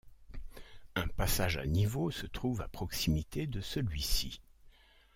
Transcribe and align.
Un 0.95 1.07
passage 1.09 1.57
à 1.57 1.67
niveau 1.67 2.09
se 2.09 2.25
trouve 2.25 2.61
à 2.61 2.67
proximité 2.67 3.45
de 3.45 3.61
celui-ci. 3.61 4.41